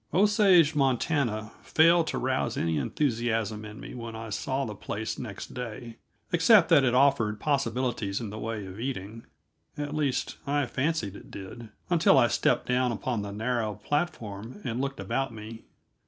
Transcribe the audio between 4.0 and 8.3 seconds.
I saw the place next day, except that it offered possibilities